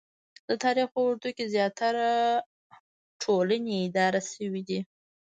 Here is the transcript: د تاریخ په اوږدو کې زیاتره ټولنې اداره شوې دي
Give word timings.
د 0.47 0.49
تاریخ 0.63 0.87
په 0.93 0.99
اوږدو 1.03 1.29
کې 1.37 1.45
زیاتره 1.55 2.09
ټولنې 3.21 3.75
اداره 3.87 4.21
شوې 4.33 4.61
دي 4.69 4.79